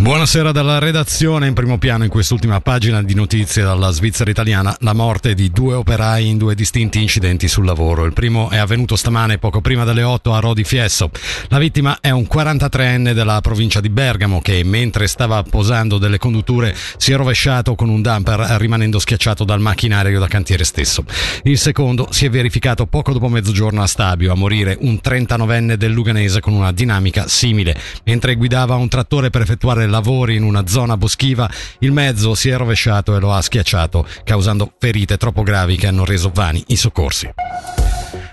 Buonasera 0.00 0.50
dalla 0.50 0.78
redazione, 0.78 1.46
in 1.46 1.52
primo 1.52 1.76
piano 1.76 2.04
in 2.04 2.10
quest'ultima 2.10 2.62
pagina 2.62 3.02
di 3.02 3.12
notizie 3.12 3.62
dalla 3.62 3.90
Svizzera 3.90 4.30
italiana, 4.30 4.74
la 4.80 4.94
morte 4.94 5.34
di 5.34 5.50
due 5.50 5.74
operai 5.74 6.26
in 6.26 6.38
due 6.38 6.54
distinti 6.54 7.02
incidenti 7.02 7.48
sul 7.48 7.66
lavoro. 7.66 8.06
Il 8.06 8.14
primo 8.14 8.48
è 8.48 8.56
avvenuto 8.56 8.96
stamane 8.96 9.36
poco 9.36 9.60
prima 9.60 9.84
delle 9.84 10.02
8 10.02 10.32
a 10.32 10.40
Rodi 10.40 10.64
Fiesso. 10.64 11.10
La 11.48 11.58
vittima 11.58 11.98
è 12.00 12.08
un 12.08 12.26
43enne 12.32 13.12
della 13.12 13.42
provincia 13.42 13.80
di 13.80 13.90
Bergamo 13.90 14.40
che 14.40 14.64
mentre 14.64 15.06
stava 15.06 15.42
posando 15.42 15.98
delle 15.98 16.16
condutture 16.16 16.74
si 16.96 17.12
è 17.12 17.16
rovesciato 17.16 17.74
con 17.74 17.90
un 17.90 18.00
dumper 18.00 18.56
rimanendo 18.58 18.98
schiacciato 18.98 19.44
dal 19.44 19.60
macchinario 19.60 20.18
da 20.18 20.28
cantiere 20.28 20.64
stesso. 20.64 21.04
Il 21.42 21.58
secondo 21.58 22.08
si 22.10 22.24
è 22.24 22.30
verificato 22.30 22.86
poco 22.86 23.12
dopo 23.12 23.28
mezzogiorno 23.28 23.82
a 23.82 23.86
Stabio, 23.86 24.32
a 24.32 24.34
morire 24.34 24.78
un 24.80 24.98
39enne 25.04 25.74
del 25.74 25.92
Luganese 25.92 26.40
con 26.40 26.54
una 26.54 26.72
dinamica 26.72 27.28
simile. 27.28 27.78
Mentre 28.04 28.34
guidava 28.34 28.76
un 28.76 28.88
trattore 28.88 29.28
per 29.28 29.42
effettuare 29.42 29.88
lavori 29.90 30.36
in 30.36 30.42
una 30.42 30.66
zona 30.66 30.96
boschiva, 30.96 31.50
il 31.80 31.92
mezzo 31.92 32.34
si 32.34 32.48
è 32.48 32.56
rovesciato 32.56 33.16
e 33.16 33.20
lo 33.20 33.32
ha 33.32 33.42
schiacciato, 33.42 34.06
causando 34.24 34.72
ferite 34.78 35.16
troppo 35.16 35.42
gravi 35.42 35.76
che 35.76 35.86
hanno 35.86 36.04
reso 36.04 36.30
vani 36.32 36.64
i 36.68 36.76
soccorsi. 36.76 37.79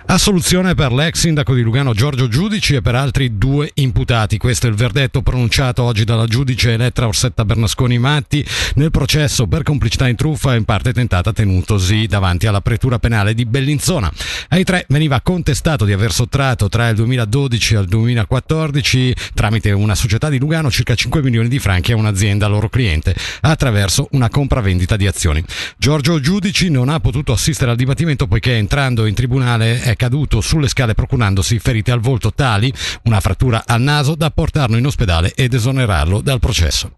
Assoluzione 0.09 0.73
per 0.73 0.93
l'ex 0.93 1.19
sindaco 1.19 1.53
di 1.53 1.61
Lugano 1.61 1.93
Giorgio 1.93 2.29
Giudici 2.29 2.75
e 2.75 2.81
per 2.81 2.95
altri 2.95 3.37
due 3.37 3.71
imputati. 3.73 4.37
Questo 4.37 4.65
è 4.65 4.69
il 4.69 4.75
verdetto 4.75 5.21
pronunciato 5.21 5.83
oggi 5.83 6.05
dalla 6.05 6.25
giudice 6.27 6.71
Elettra 6.71 7.07
Orsetta 7.07 7.43
Bernasconi 7.43 7.97
Matti 7.97 8.43
nel 8.75 8.89
processo 8.89 9.47
per 9.47 9.63
complicità 9.63 10.07
in 10.07 10.15
truffa 10.15 10.55
in 10.55 10.63
parte 10.63 10.93
tentata 10.93 11.33
tenutosi 11.33 12.05
davanti 12.07 12.47
alla 12.47 12.61
pretura 12.61 12.99
penale 12.99 13.33
di 13.33 13.43
Bellinzona. 13.43 14.09
Ai 14.47 14.63
tre 14.63 14.85
veniva 14.87 15.19
contestato 15.19 15.83
di 15.83 15.91
aver 15.91 16.13
sottratto 16.13 16.69
tra 16.69 16.87
il 16.87 16.95
2012 16.95 17.75
e 17.75 17.79
il 17.79 17.87
2014 17.87 19.15
tramite 19.33 19.71
una 19.73 19.93
società 19.93 20.29
di 20.29 20.39
Lugano 20.39 20.71
circa 20.71 20.95
5 20.95 21.21
milioni 21.21 21.49
di 21.49 21.59
franchi 21.59 21.91
a 21.91 21.97
un'azienda 21.97 22.47
loro 22.47 22.69
cliente 22.69 23.13
attraverso 23.41 24.07
una 24.11 24.29
compravendita 24.29 24.95
di 24.95 25.05
azioni. 25.05 25.43
Giorgio 25.77 26.21
Giudici 26.21 26.69
non 26.69 26.87
ha 26.87 27.01
potuto 27.01 27.33
assistere 27.33 27.71
al 27.71 27.77
dibattimento 27.77 28.25
poiché 28.25 28.53
entrando 28.53 29.05
in 29.05 29.13
tribunale 29.13 29.81
è 29.81 29.95
caduto 29.97 30.39
sulle 30.39 30.69
scale 30.69 30.93
procurandosi 30.93 31.59
ferite 31.59 31.91
al 31.91 31.99
volto 31.99 32.31
tali, 32.31 32.71
una 33.03 33.19
frattura 33.19 33.63
al 33.65 33.81
naso, 33.81 34.15
da 34.15 34.31
portarlo 34.31 34.77
in 34.77 34.85
ospedale 34.85 35.33
ed 35.33 35.53
esonerarlo 35.53 36.21
dal 36.21 36.39
processo. 36.39 36.93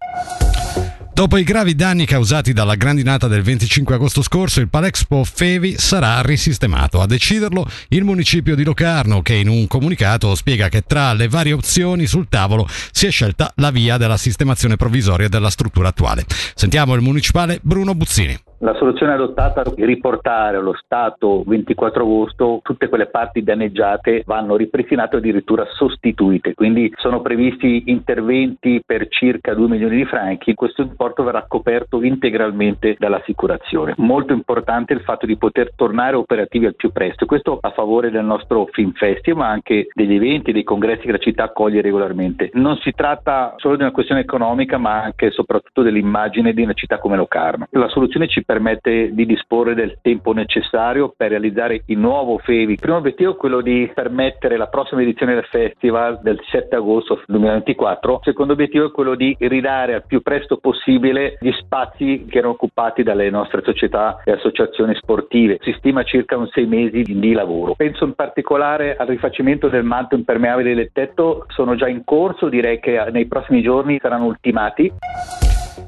Dopo 1.20 1.36
i 1.36 1.44
gravi 1.44 1.74
danni 1.74 2.06
causati 2.06 2.54
dalla 2.54 2.76
grandinata 2.76 3.28
del 3.28 3.42
25 3.42 3.94
agosto 3.94 4.22
scorso, 4.22 4.60
il 4.60 4.70
Palexpo 4.70 5.22
Fevi 5.22 5.76
sarà 5.76 6.22
risistemato. 6.22 7.02
A 7.02 7.06
deciderlo 7.06 7.68
il 7.88 8.04
municipio 8.04 8.54
di 8.54 8.64
Locarno, 8.64 9.20
che 9.20 9.34
in 9.34 9.48
un 9.48 9.66
comunicato 9.66 10.34
spiega 10.34 10.70
che 10.70 10.80
tra 10.80 11.12
le 11.12 11.28
varie 11.28 11.52
opzioni 11.52 12.06
sul 12.06 12.28
tavolo 12.30 12.66
si 12.90 13.04
è 13.04 13.10
scelta 13.10 13.52
la 13.56 13.70
via 13.70 13.98
della 13.98 14.16
sistemazione 14.16 14.76
provvisoria 14.76 15.28
della 15.28 15.50
struttura 15.50 15.88
attuale. 15.88 16.24
Sentiamo 16.54 16.94
il 16.94 17.02
municipale 17.02 17.58
Bruno 17.60 17.94
Buzzini. 17.94 18.49
La 18.62 18.74
soluzione 18.74 19.14
adottata 19.14 19.62
è 19.62 19.84
riportare 19.86 20.58
allo 20.58 20.74
Stato 20.74 21.42
24 21.46 22.02
agosto 22.02 22.60
tutte 22.62 22.90
quelle 22.90 23.06
parti 23.06 23.42
danneggiate 23.42 24.22
vanno 24.26 24.54
ripristinate 24.56 25.16
o 25.16 25.18
addirittura 25.18 25.66
sostituite, 25.70 26.52
quindi 26.52 26.92
sono 26.96 27.22
previsti 27.22 27.84
interventi 27.86 28.82
per 28.84 29.08
circa 29.08 29.54
2 29.54 29.66
milioni 29.66 29.96
di 29.96 30.04
franchi, 30.04 30.52
questo 30.52 30.82
importo 30.82 31.22
verrà 31.22 31.46
coperto 31.48 32.02
integralmente 32.02 32.96
dall'assicurazione. 32.98 33.94
Molto 33.96 34.34
importante 34.34 34.92
il 34.92 35.00
fatto 35.00 35.24
di 35.24 35.38
poter 35.38 35.72
tornare 35.74 36.16
operativi 36.16 36.66
al 36.66 36.76
più 36.76 36.92
presto, 36.92 37.24
questo 37.24 37.56
a 37.62 37.70
favore 37.70 38.10
del 38.10 38.26
nostro 38.26 38.68
Film 38.72 38.92
Festival 38.92 39.38
ma 39.40 39.48
anche 39.48 39.86
degli 39.94 40.16
eventi, 40.16 40.52
dei 40.52 40.64
congressi 40.64 41.06
che 41.06 41.12
la 41.12 41.16
città 41.16 41.44
accoglie 41.44 41.80
regolarmente. 41.80 42.50
Non 42.52 42.76
si 42.76 42.92
tratta 42.92 43.54
solo 43.56 43.76
di 43.76 43.82
una 43.84 43.92
questione 43.92 44.20
economica 44.20 44.76
ma 44.76 45.02
anche 45.02 45.28
e 45.28 45.30
soprattutto 45.30 45.80
dell'immagine 45.80 46.52
di 46.52 46.60
una 46.60 46.74
città 46.74 46.98
come 46.98 47.16
Locarno. 47.16 47.66
La 47.70 47.88
soluzione 47.88 48.28
ci 48.28 48.44
permette 48.50 49.14
di 49.14 49.26
disporre 49.26 49.74
del 49.74 49.98
tempo 50.02 50.32
necessario 50.32 51.14
per 51.16 51.28
realizzare 51.28 51.82
il 51.86 51.98
nuovo 51.98 52.38
FEVI. 52.38 52.72
Il 52.72 52.80
primo 52.80 52.96
obiettivo 52.96 53.34
è 53.34 53.36
quello 53.36 53.60
di 53.60 53.88
permettere 53.94 54.56
la 54.56 54.66
prossima 54.66 55.02
edizione 55.02 55.34
del 55.34 55.44
festival 55.44 56.18
del 56.20 56.40
7 56.50 56.74
agosto 56.74 57.22
2024. 57.26 58.14
Il 58.14 58.20
secondo 58.24 58.54
obiettivo 58.54 58.86
è 58.86 58.90
quello 58.90 59.14
di 59.14 59.36
ridare 59.38 59.94
al 59.94 60.04
più 60.04 60.20
presto 60.20 60.56
possibile 60.56 61.38
gli 61.38 61.52
spazi 61.60 62.26
che 62.28 62.38
erano 62.38 62.54
occupati 62.54 63.04
dalle 63.04 63.30
nostre 63.30 63.62
società 63.62 64.20
e 64.24 64.32
associazioni 64.32 64.96
sportive. 64.96 65.58
Si 65.60 65.72
stima 65.78 66.02
circa 66.02 66.36
un 66.36 66.48
sei 66.48 66.66
mesi 66.66 67.02
di 67.02 67.32
lavoro. 67.32 67.74
Penso 67.76 68.04
in 68.04 68.14
particolare 68.14 68.96
al 68.96 69.06
rifacimento 69.06 69.68
del 69.68 69.84
manto 69.84 70.16
impermeabile 70.16 70.74
del 70.74 70.90
tetto, 70.92 71.44
sono 71.50 71.76
già 71.76 71.86
in 71.86 72.02
corso, 72.04 72.48
direi 72.48 72.80
che 72.80 73.00
nei 73.12 73.26
prossimi 73.26 73.62
giorni 73.62 74.00
saranno 74.00 74.24
ultimati. 74.24 74.90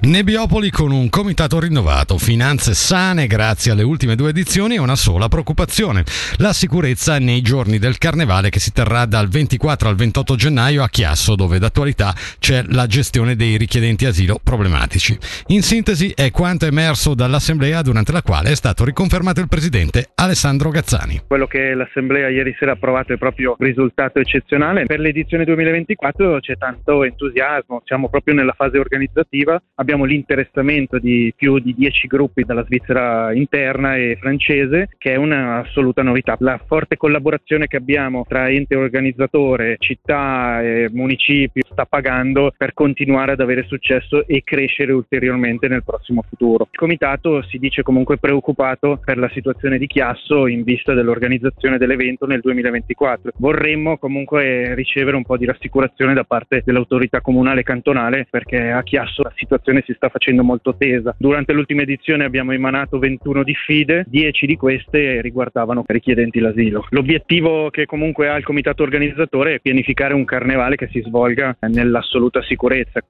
Nebbiopoli 0.04 0.70
con 0.70 0.90
un 0.90 1.08
comitato 1.08 1.60
rinnovato, 1.60 2.18
finanze 2.18 2.74
sane 2.74 3.28
grazie 3.28 3.70
alle 3.70 3.84
ultime 3.84 4.16
due 4.16 4.30
edizioni 4.30 4.74
e 4.74 4.80
una 4.80 4.96
sola 4.96 5.28
preoccupazione, 5.28 6.02
la 6.38 6.52
sicurezza 6.52 7.20
nei 7.20 7.40
giorni 7.40 7.78
del 7.78 7.98
carnevale 7.98 8.50
che 8.50 8.58
si 8.58 8.72
terrà 8.72 9.06
dal 9.06 9.28
24 9.28 9.88
al 9.88 9.94
28 9.94 10.34
gennaio 10.34 10.82
a 10.82 10.88
Chiasso 10.88 11.36
dove 11.36 11.60
d'attualità 11.60 12.12
c'è 12.40 12.64
la 12.70 12.88
gestione 12.88 13.36
dei 13.36 13.56
richiedenti 13.56 14.04
asilo 14.04 14.40
problematici. 14.42 15.16
In 15.46 15.62
sintesi 15.62 16.10
è 16.16 16.32
quanto 16.32 16.66
emerso 16.66 17.14
dall'assemblea 17.14 17.80
durante 17.82 18.10
la 18.10 18.22
quale 18.22 18.50
è 18.50 18.56
stato 18.56 18.84
riconfermato 18.84 19.38
il 19.38 19.46
presidente 19.46 20.08
Alessandro 20.16 20.70
Gazzani. 20.70 21.20
Quello 21.28 21.46
che 21.46 21.74
l'assemblea 21.74 22.28
ieri 22.28 22.56
sera 22.58 22.72
ha 22.72 22.74
approvato 22.74 23.12
è 23.12 23.18
proprio 23.18 23.54
un 23.56 23.64
risultato 23.64 24.18
eccezionale. 24.18 24.84
Per 24.84 24.98
l'edizione 24.98 25.44
2024 25.44 26.40
c'è 26.40 26.56
tanto 26.58 27.04
entusiasmo, 27.04 27.82
siamo 27.84 28.08
proprio 28.08 28.34
nella 28.34 28.54
fase 28.56 28.78
organizzativa, 28.80 29.62
abbiamo 29.76 29.90
abbiamo 29.92 30.04
l'interessamento 30.04 30.98
di 30.98 31.34
più 31.36 31.58
di 31.58 31.74
10 31.74 32.06
gruppi 32.06 32.44
dalla 32.44 32.64
Svizzera 32.64 33.30
interna 33.34 33.94
e 33.96 34.16
francese, 34.18 34.88
che 34.96 35.12
è 35.12 35.16
un'assoluta 35.16 36.02
novità. 36.02 36.34
La 36.40 36.58
forte 36.66 36.96
collaborazione 36.96 37.66
che 37.66 37.76
abbiamo 37.76 38.24
tra 38.26 38.48
ente 38.48 38.74
organizzatore, 38.74 39.76
città 39.78 40.62
e 40.62 40.88
municipio 40.90 41.62
sta 41.70 41.84
pagando 41.84 42.54
per 42.56 42.72
continuare 42.72 43.32
ad 43.32 43.40
avere 43.40 43.64
successo 43.64 44.26
e 44.26 44.42
crescere 44.42 44.92
ulteriormente 44.92 45.68
nel 45.68 45.84
prossimo 45.84 46.24
futuro. 46.26 46.68
Il 46.70 46.78
comitato 46.78 47.42
si 47.42 47.58
dice 47.58 47.82
comunque 47.82 48.16
preoccupato 48.16 48.98
per 49.04 49.18
la 49.18 49.28
situazione 49.34 49.76
di 49.76 49.86
Chiasso 49.86 50.46
in 50.46 50.62
vista 50.62 50.94
dell'organizzazione 50.94 51.76
dell'evento 51.76 52.24
nel 52.24 52.40
2024. 52.40 53.32
Vorremmo 53.36 53.98
comunque 53.98 54.74
ricevere 54.74 55.16
un 55.16 55.24
po' 55.24 55.36
di 55.36 55.44
rassicurazione 55.44 56.14
da 56.14 56.24
parte 56.24 56.62
dell'autorità 56.64 57.20
comunale 57.20 57.60
e 57.60 57.64
cantonale 57.64 58.26
perché 58.30 58.70
a 58.70 58.82
Chiasso 58.82 59.22
la 59.22 59.32
situazione 59.36 59.81
si 59.86 59.92
sta 59.94 60.08
facendo 60.08 60.42
molto 60.42 60.74
tesa. 60.76 61.14
Durante 61.18 61.52
l'ultima 61.52 61.82
edizione 61.82 62.24
abbiamo 62.24 62.52
emanato 62.52 62.98
21 62.98 63.42
diffide, 63.42 64.04
10 64.06 64.46
di 64.46 64.56
queste 64.56 65.20
riguardavano 65.20 65.84
richiedenti 65.86 66.40
l'asilo. 66.40 66.86
L'obiettivo 66.90 67.70
che 67.70 67.86
comunque 67.86 68.28
ha 68.28 68.36
il 68.36 68.44
comitato 68.44 68.82
organizzatore 68.82 69.54
è 69.54 69.60
pianificare 69.60 70.14
un 70.14 70.24
carnevale 70.24 70.76
che 70.76 70.88
si 70.88 71.00
svolga 71.00 71.56
nell'assoluta 71.60 72.42
sicurezza. 72.42 73.00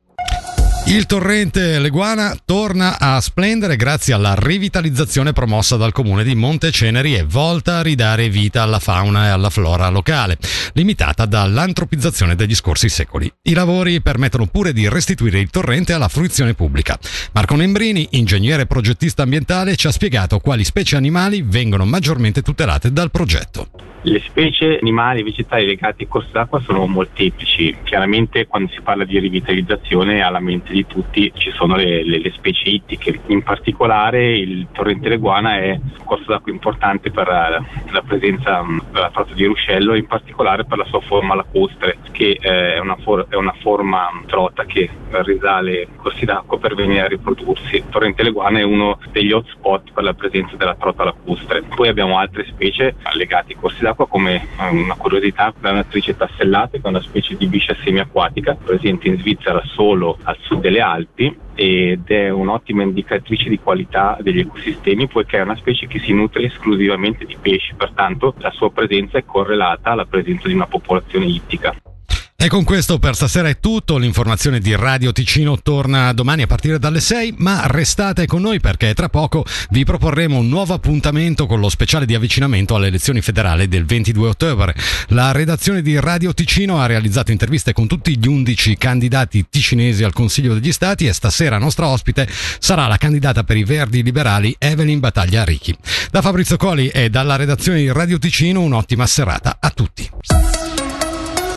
Il 0.93 1.07
torrente 1.07 1.79
Leguana 1.79 2.37
torna 2.45 2.99
a 3.01 3.19
splendere 3.23 3.77
grazie 3.77 4.13
alla 4.13 4.35
rivitalizzazione 4.37 5.33
promossa 5.33 5.79
dal 5.79 5.91
comune 5.91 6.23
di 6.23 6.35
Monteceneri 6.35 7.15
e 7.15 7.25
volta 7.25 7.79
a 7.79 7.83
ridare 7.83 8.29
vita 8.29 8.61
alla 8.61 8.79
fauna 8.79 9.25
e 9.25 9.29
alla 9.29 9.49
flora 9.49 9.89
locale, 9.89 10.37
limitata 10.75 11.25
dall'antropizzazione 11.25 12.35
degli 12.35 12.55
scorsi 12.55 12.91
secoli. 12.91 13.33
I 13.45 13.55
lavori 13.55 14.03
permettono 14.03 14.45
pure 14.45 14.75
di 14.75 14.87
restituire 14.87 15.39
il 15.41 15.49
torrente 15.49 15.95
alla 15.95 16.09
fruizione 16.09 16.53
pubblica. 16.53 16.99
Marco 17.33 17.57
Nembrini, 17.57 18.09
ingegnere 18.11 18.67
progettista 18.67 19.23
ambientale, 19.23 19.77
ci 19.77 19.87
ha 19.87 19.93
spiegato 19.93 20.41
quali 20.41 20.63
specie 20.63 20.97
animali 20.97 21.41
vengono 21.41 21.87
maggiormente 21.87 22.43
tutelate 22.43 22.93
dal 22.93 23.11
progetto. 23.11 23.69
Le 24.05 24.21
specie 24.27 24.79
animali 24.81 25.21
e 25.21 25.23
vegetali 25.23 25.65
legate 25.65 26.03
ai 26.03 26.09
corsi 26.09 26.33
d'acqua 26.33 26.61
sono 26.61 26.87
molteplici. 26.89 27.77
Chiaramente 27.85 28.49
quando 28.49 28.69
si 28.73 28.81
parla 28.83 29.05
di 29.05 29.17
rivitalizzazione 29.21 30.21
alla 30.23 30.41
mente 30.41 30.73
di 30.73 30.82
tutti 30.87 31.33
ci 31.35 31.51
sono 31.53 31.77
le, 31.77 32.05
le, 32.05 32.19
le 32.19 32.33
specie 32.33 32.69
ittiche. 32.69 33.21
In 33.27 33.43
particolare 33.43 34.37
il 34.37 34.67
torrente 34.73 35.09
Leguana 35.09 35.59
è 35.59 35.71
un 35.71 36.05
corso 36.05 36.31
d'acqua 36.31 36.53
importante 36.53 37.11
per 37.11 37.29
la, 37.29 37.63
la 37.91 38.03
presenza 38.03 38.65
della 38.91 39.11
trota 39.11 39.35
di 39.35 39.45
ruscello, 39.45 39.95
in 39.95 40.07
particolare 40.07 40.65
per 40.65 40.79
la 40.79 40.85
sua 40.87 41.01
forma 41.01 41.35
lacustre, 41.35 41.99
che 42.11 42.39
eh, 42.41 42.75
è, 42.75 42.79
una 42.79 42.97
for- 42.97 43.27
è, 43.29 43.37
una 43.37 43.55
forma 43.61 44.11
trota 44.27 44.65
che 44.65 44.91
risale 45.11 45.89
corsi 45.97 46.25
d'acqua 46.25 46.59
per 46.59 46.75
venire 46.75 47.03
a 47.03 47.09
riprodursi. 47.09 47.77
Il 47.77 47.89
torrente 47.89 48.23
Leguana 48.23 48.59
è 48.59 48.63
uno 48.63 48.99
degli 49.11 49.33
hotspot 49.33 49.93
per 49.93 50.03
la 50.03 50.15
presenza 50.15 50.57
della 50.57 50.75
trota 50.75 51.05
lacustre. 51.05 51.63
Poi 51.63 51.89
abbiamo 51.89 52.19
altre 52.19 52.47
specie 52.47 52.97
legate 53.15 53.53
ai 53.53 53.59
corsi 53.59 53.83
d'acqua 53.83 54.03
d'acqua 54.03 54.07
come 54.07 54.49
eh, 54.59 54.69
una 54.69 54.95
curiosità 54.95 55.53
la 55.61 55.73
natrice 55.73 56.17
tassellata 56.17 56.79
che 56.79 56.83
è 56.83 56.89
una 56.89 57.03
specie 57.03 57.37
di 57.37 57.47
biscia 57.47 57.77
semiacquatica 57.83 58.57
presente 58.63 59.09
in 59.09 59.19
Svizzera 59.19 59.63
solo 59.67 60.19
al 60.23 60.37
sud 60.41 60.62
delle 60.63 60.81
Alpi 60.81 61.37
ed 61.55 62.09
è 62.09 62.31
un'ottima 62.31 62.83
indicatrice 62.83 63.51
di 63.51 63.59
qualità 63.59 64.17
degli 64.21 64.39
ecosistemi 64.39 65.07
poiché 65.09 65.37
è 65.37 65.43
una 65.43 65.57
specie 65.57 65.87
che 65.87 65.99
si 65.99 66.15
nutre 66.15 66.45
esclusivamente 66.45 67.27
di 67.27 67.37
pesci, 67.39 67.75
pertanto 67.75 68.35
la 68.39 68.51
sua 68.53 68.71
presenza 68.71 69.19
è 69.19 69.25
correlata 69.27 69.91
alla 69.91 70.07
presenza 70.07 70.49
di 70.49 70.55
una 70.55 70.67
popolazione 70.67 71.27
ittica. 71.27 71.75
E 72.43 72.49
con 72.49 72.65
questo 72.65 72.99
per 72.99 73.15
stasera 73.15 73.49
è 73.49 73.61
tutto, 73.61 73.97
l'informazione 73.99 74.59
di 74.59 74.75
Radio 74.75 75.13
Ticino 75.13 75.63
torna 75.63 76.13
domani 76.13 76.43
a 76.43 76.49
partire 76.49 76.81
dalle 76.81 77.01
6, 77.01 77.35
ma 77.37 77.69
restate 77.69 78.27
con 78.27 78.43
noi 78.43 78.59
perché 78.59 78.95
tra 78.95 79.09
poco 79.09 79.45
vi 79.71 79.85
proporremo 79.85 80.39
un 80.39 80.49
nuovo 80.49 80.75
appuntamento 80.75 81.47
con 81.47 81.61
lo 81.61 81.69
speciale 81.69 82.05
di 82.05 82.17
avvicinamento 82.17 82.75
alle 82.75 82.89
elezioni 82.89 83.21
federali 83.21 83.69
del 83.69 83.85
22 83.85 84.29
ottobre. 84.31 84.75
La 85.11 85.31
redazione 85.31 85.83
di 85.83 86.01
Radio 86.01 86.35
Ticino 86.35 86.81
ha 86.81 86.87
realizzato 86.87 87.31
interviste 87.31 87.73
con 87.73 87.87
tutti 87.87 88.19
gli 88.19 88.27
11 88.27 88.77
candidati 88.77 89.47
ticinesi 89.49 90.03
al 90.03 90.13
Consiglio 90.13 90.55
degli 90.55 90.73
Stati 90.73 91.07
e 91.07 91.13
stasera 91.13 91.59
nostra 91.59 91.87
ospite 91.87 92.29
sarà 92.59 92.89
la 92.89 92.97
candidata 92.97 93.45
per 93.45 93.57
i 93.57 93.63
Verdi 93.63 94.03
Liberali 94.03 94.53
Evelyn 94.59 94.99
Battaglia 94.99 95.45
Ricchi. 95.45 95.77
Da 96.11 96.21
Fabrizio 96.21 96.57
Coli 96.57 96.89
e 96.89 97.09
dalla 97.09 97.37
redazione 97.37 97.79
di 97.79 97.93
Radio 97.93 98.19
Ticino 98.19 98.63
un'ottima 98.63 99.07
serata 99.07 99.59
a 99.61 99.71
tutti. 99.71 100.11